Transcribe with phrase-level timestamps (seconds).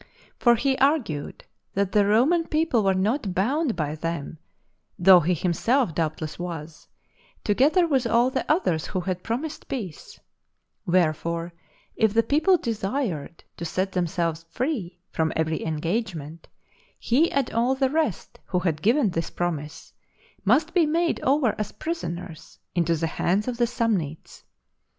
[0.39, 1.43] For he argued
[1.75, 4.39] that the Roman people were not bound by them,
[4.97, 6.87] though he himself doubtless was,
[7.43, 10.19] together with all the others who had promised peace;
[10.87, 11.53] wherefore,
[11.95, 16.47] if the people desired to set themselves free from every engagement,
[16.97, 19.93] he and all the rest who had given this promise
[20.43, 24.41] must be made over as prisoners into the hands of the Samnites.